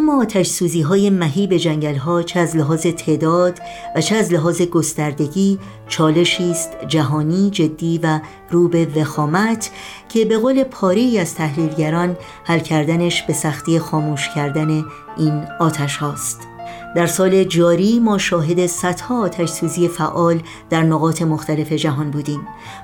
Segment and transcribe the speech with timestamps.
[0.00, 3.58] اما آتش سوزی های مهیب جنگل ها چه از لحاظ تعداد
[3.96, 5.58] و چه از لحاظ گستردگی
[5.88, 9.70] چالشی است جهانی جدی و رو به وخامت
[10.08, 14.84] که به قول پاری از تحلیلگران حل کردنش به سختی خاموش کردن
[15.16, 16.49] این آتش هاست
[16.96, 22.40] در سال جاری ما شاهد صدها آتش سوزی فعال در نقاط مختلف جهان بودیم.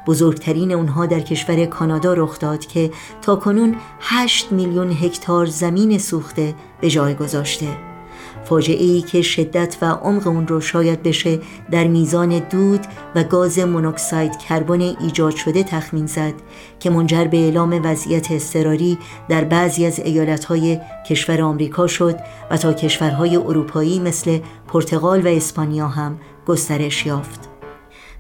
[0.06, 2.91] بزرگترین اونها در کشور کانادا رخ داد که
[3.23, 7.86] تا کنون 8 میلیون هکتار زمین سوخته به جای گذاشته.
[8.45, 11.38] فاجعه ای که شدت و عمق اون رو شاید بشه
[11.70, 12.80] در میزان دود
[13.14, 16.34] و گاز مونوکساید کربن ایجاد شده تخمین زد
[16.80, 22.16] که منجر به اعلام وضعیت اضطراری در بعضی از ایالتهای کشور آمریکا شد
[22.50, 27.55] و تا کشورهای اروپایی مثل پرتغال و اسپانیا هم گسترش یافت.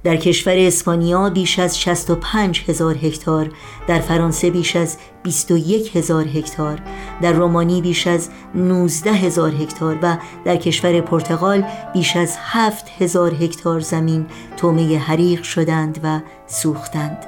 [0.06, 3.50] در کشور اسپانیا بیش از 65 هزار هکتار
[3.86, 6.82] در فرانسه بیش از 21 هزار هکتار
[7.22, 13.34] در رومانی بیش از 19 هزار هکتار و در کشور پرتغال بیش از 7 هزار
[13.34, 14.26] هکتار زمین
[14.56, 17.26] تومه حریق شدند و سوختند.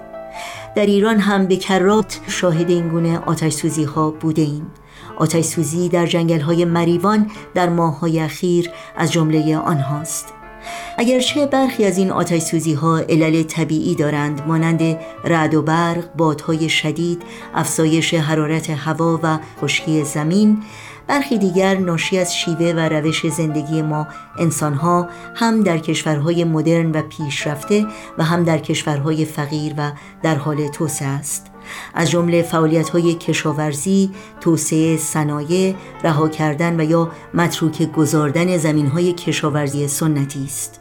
[0.76, 4.66] در ایران هم به کرات شاهد این گونه آتش سوزی ها بوده ایم
[5.16, 10.37] آتش سوزی در جنگل های مریوان در ماه های اخیر از جمله آنهاست.
[10.98, 16.68] اگرچه برخی از این آتش سوزی ها علل طبیعی دارند مانند رعد و برق، بادهای
[16.68, 17.22] شدید،
[17.54, 20.62] افزایش حرارت هوا و خشکی زمین
[21.08, 24.06] برخی دیگر ناشی از شیوه و روش زندگی ما.
[24.38, 27.86] انسانها هم در کشورهای مدرن و پیشرفته
[28.18, 31.46] و هم در کشورهای فقیر و در حال توسعه است.
[31.94, 35.74] از جمله فعالیت های کشاورزی، توسعه صنایع،
[36.04, 40.80] رها کردن و یا متروک گذاردن زمین های کشاورزی سنتی است.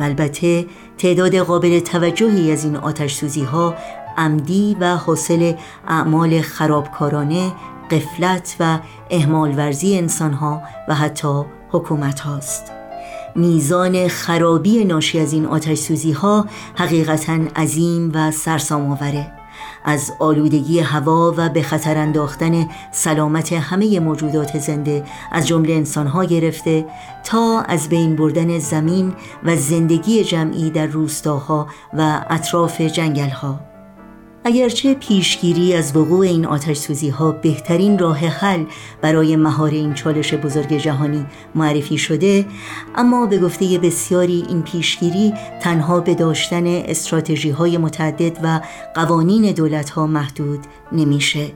[0.00, 0.66] و البته
[0.98, 3.74] تعداد قابل توجهی از این آتش سوزی ها
[4.16, 5.52] عمدی و حاصل
[5.88, 7.52] اعمال خرابکارانه،
[7.90, 8.78] قفلت و
[9.10, 12.72] اهمال ورزی انسان ها و حتی حکومت هاست.
[13.36, 19.37] میزان خرابی ناشی از این آتش سوزی ها حقیقتا عظیم و سرسام آوره
[19.88, 26.86] از آلودگی هوا و به خطر انداختن سلامت همه موجودات زنده از جمله انسانها گرفته
[27.24, 33.67] تا از بین بردن زمین و زندگی جمعی در روستاها و اطراف جنگلها.
[34.44, 38.64] اگرچه پیشگیری از وقوع این آتش سوزی ها بهترین راه حل
[39.02, 42.46] برای مهار این چالش بزرگ جهانی معرفی شده
[42.94, 48.60] اما به گفته بسیاری این پیشگیری تنها به داشتن استراتژی های متعدد و
[48.94, 50.60] قوانین دولت ها محدود
[50.92, 51.52] نمیشه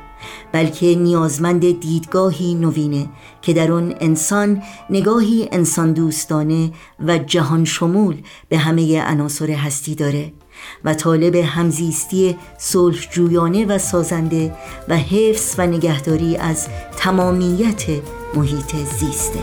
[0.52, 3.08] بلکه نیازمند دیدگاهی نوینه
[3.42, 6.72] که در آن انسان نگاهی انسان دوستانه
[7.06, 10.32] و جهان شمول به همه عناصر هستی داره.
[10.84, 14.54] و طالب همزیستی صلح جویانه و سازنده
[14.88, 17.82] و حفظ و نگهداری از تمامیت
[18.34, 19.38] محیط زیسته.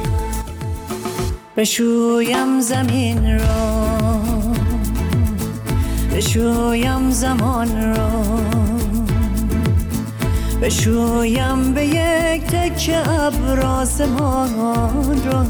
[1.57, 4.00] بشویم زمین را.
[6.16, 8.09] بشویم زمان را.
[10.62, 15.46] بشویم به یک تک ابراز را.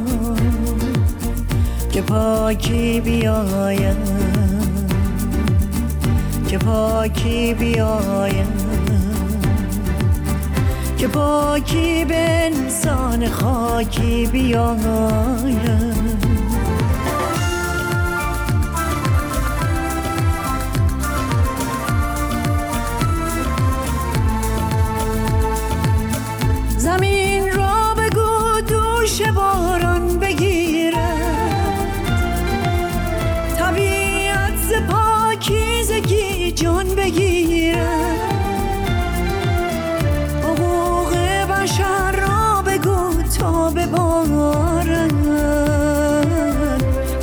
[1.91, 4.48] که پاکی بیاید.
[6.49, 8.47] که پاکی بیاید
[10.97, 16.28] که پاکی به انسان خاکی بیاید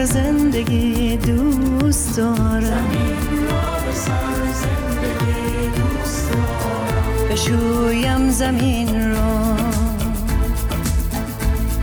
[0.00, 2.90] بگیرن زندگی دوست دارم.
[7.30, 9.56] بشویم زمین را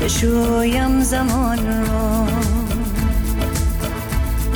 [0.01, 2.27] بشویم زمان را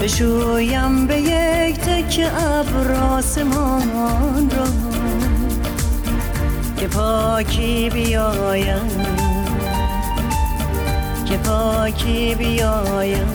[0.02, 4.68] بشویم به یک تک ابر آسمان را
[6.78, 9.31] که پاکی بیایم.
[11.32, 13.28] که پاکی بیایم.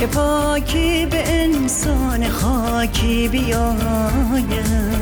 [0.00, 4.95] که پاکی به انسان خاکی بیایم.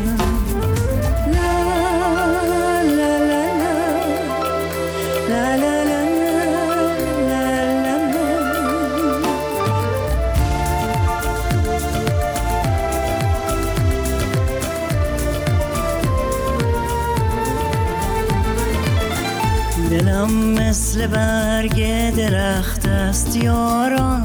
[20.24, 21.76] دلم مثل برگ
[22.16, 24.24] درخت است یاران.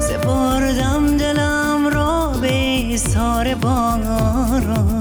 [0.00, 4.95] سپردم دلم را به سار باران.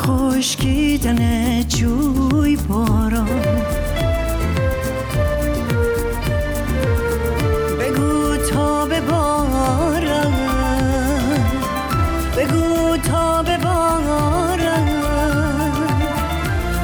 [0.00, 3.26] خشکیدن جوی باران.
[7.80, 10.34] بگو تا ببارم
[12.36, 14.86] بگو تا ببارم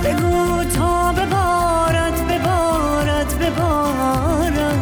[0.04, 4.80] بگو تا ببارد ببارد ببارم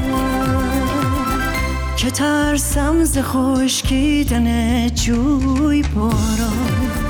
[1.97, 7.04] که ترسم ز خشکیدن جوی باران.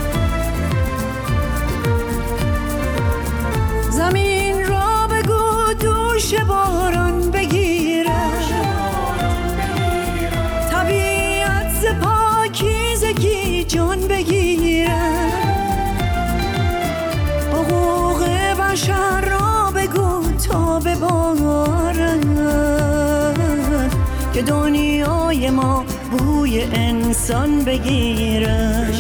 [24.35, 28.95] که دنیای ما بوی انسان بگیرد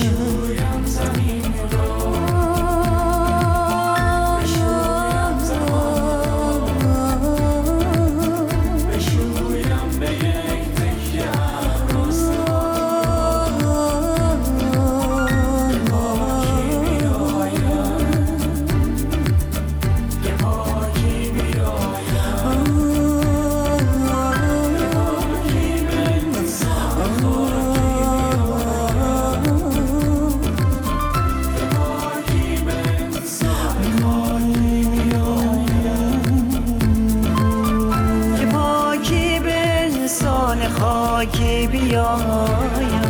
[41.26, 43.03] که پاکی